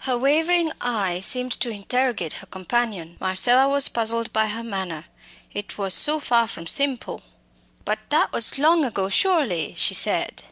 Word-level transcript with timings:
Her 0.00 0.16
wavering 0.16 0.72
eye 0.80 1.20
seemed 1.20 1.52
to 1.60 1.68
interrogate 1.68 2.32
her 2.40 2.46
companion. 2.46 3.18
Marcella 3.20 3.68
was 3.68 3.90
puzzled 3.90 4.32
by 4.32 4.46
her 4.46 4.62
manner 4.62 5.04
it 5.52 5.76
was 5.76 5.92
so 5.92 6.18
far 6.18 6.46
from 6.46 6.66
simple. 6.66 7.20
"But 7.84 7.98
that 8.08 8.32
was 8.32 8.58
long 8.58 8.86
ago, 8.86 9.10
surely," 9.10 9.74
she 9.74 9.92
said. 9.92 10.44